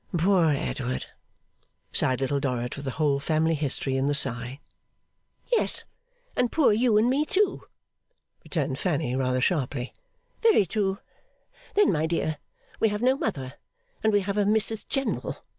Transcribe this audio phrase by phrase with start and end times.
[0.17, 1.05] 'Poor Edward!'
[1.93, 4.59] sighed Little Dorrit, with the whole family history in the sigh.
[5.51, 5.83] 'Yes.
[6.35, 7.67] And poor you and me, too,'
[8.43, 9.93] returned Fanny, rather sharply.
[10.41, 10.97] 'Very true!
[11.75, 12.39] Then, my dear,
[12.79, 13.53] we have no mother,
[14.03, 15.45] and we have a Mrs General.